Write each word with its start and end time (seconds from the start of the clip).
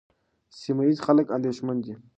سیمه 0.59 0.83
ییز 0.87 0.99
خلک 1.07 1.27
اندېښمن 1.37 1.77
دي. 1.83 1.93